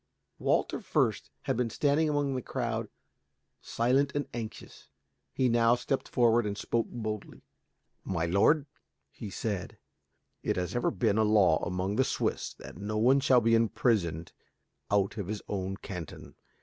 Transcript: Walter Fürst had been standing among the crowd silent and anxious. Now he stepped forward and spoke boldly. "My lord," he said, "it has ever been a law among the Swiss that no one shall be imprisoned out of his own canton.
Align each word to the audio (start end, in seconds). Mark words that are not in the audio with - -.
Walter 0.39 0.79
Fürst 0.79 1.29
had 1.43 1.55
been 1.57 1.69
standing 1.69 2.09
among 2.09 2.33
the 2.33 2.41
crowd 2.41 2.87
silent 3.61 4.11
and 4.15 4.27
anxious. 4.33 4.89
Now 5.37 5.75
he 5.75 5.79
stepped 5.79 6.07
forward 6.09 6.47
and 6.47 6.57
spoke 6.57 6.87
boldly. 6.89 7.43
"My 8.03 8.25
lord," 8.25 8.65
he 9.11 9.29
said, 9.29 9.77
"it 10.41 10.55
has 10.55 10.75
ever 10.75 10.89
been 10.89 11.19
a 11.19 11.23
law 11.23 11.63
among 11.63 11.97
the 11.97 12.03
Swiss 12.03 12.51
that 12.55 12.77
no 12.79 12.97
one 12.97 13.19
shall 13.19 13.41
be 13.41 13.53
imprisoned 13.53 14.33
out 14.89 15.17
of 15.19 15.27
his 15.27 15.43
own 15.47 15.77
canton. 15.77 16.33